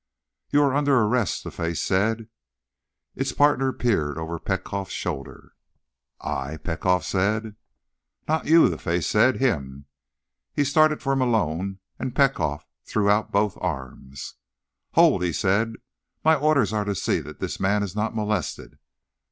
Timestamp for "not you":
8.27-8.67